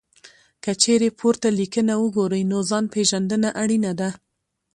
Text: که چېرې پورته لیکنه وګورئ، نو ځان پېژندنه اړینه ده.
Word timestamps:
که 0.63 0.71
چېرې 0.81 1.09
پورته 1.19 1.47
لیکنه 1.59 1.93
وګورئ، 1.97 2.43
نو 2.51 2.57
ځان 2.69 2.85
پېژندنه 2.93 3.49
اړینه 3.61 3.91
ده. 3.99 4.09